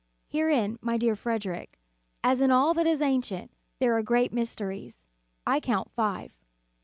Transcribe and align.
Herein, 0.29 0.79
my 0.81 0.97
dear 0.97 1.15
Frederic, 1.15 1.77
as 2.23 2.41
in 2.41 2.49
all 2.49 2.73
that 2.73 2.87
is 2.87 3.03
ancient, 3.03 3.51
there 3.77 3.95
are 3.95 4.01
great 4.01 4.33
mysteries. 4.33 5.05
I 5.45 5.59
count 5.59 5.91
five. 5.91 6.33